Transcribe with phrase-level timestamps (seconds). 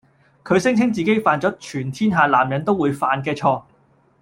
[0.43, 3.61] 佢聲稱自己犯咗全天下男人都會犯嘅錯